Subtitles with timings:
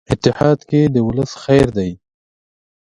[0.13, 1.91] اتحاد کې د ولس خیر دی.